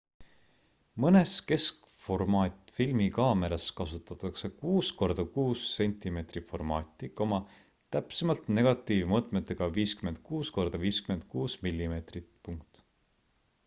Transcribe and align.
mõnes 1.03 1.33
keskformaat 1.49 2.71
filmikaameras 2.77 3.65
kasutatakse 3.81 4.49
6 4.61 4.89
korda 5.03 5.25
6 5.35 5.67
cm 5.75 6.23
formaati 6.49 7.11
täpsemalt 7.97 8.51
negatiivi 8.59 9.11
mõõtmetega 9.15 9.69
56 9.79 10.55
korda 10.59 10.83
56 10.89 11.69
mm 11.69 12.59